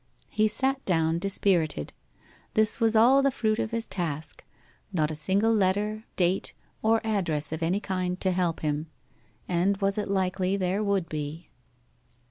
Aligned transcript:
He 0.31 0.47
sat 0.47 0.83
down 0.83 1.19
dispirited. 1.19 1.93
This 2.55 2.79
was 2.79 2.95
all 2.95 3.21
the 3.21 3.29
fruit 3.29 3.59
of 3.59 3.69
his 3.69 3.87
task 3.87 4.43
not 4.91 5.11
a 5.11 5.13
single 5.15 5.53
letter, 5.53 6.05
date, 6.15 6.53
or 6.81 7.01
address 7.05 7.51
of 7.51 7.61
any 7.61 7.79
kind 7.79 8.19
to 8.21 8.31
help 8.31 8.61
him 8.61 8.87
and 9.47 9.77
was 9.77 9.99
it 9.99 10.09
likely 10.09 10.57
there 10.57 10.83
would 10.83 11.07
be? 11.07 11.49